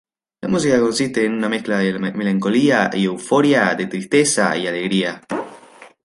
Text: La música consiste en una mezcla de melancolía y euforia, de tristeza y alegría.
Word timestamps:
La 0.41 0.49
música 0.49 0.79
consiste 0.79 1.25
en 1.27 1.33
una 1.33 1.47
mezcla 1.47 1.77
de 1.77 1.99
melancolía 1.99 2.89
y 2.91 3.05
euforia, 3.05 3.75
de 3.75 3.85
tristeza 3.85 4.57
y 4.57 4.65
alegría. 4.65 5.21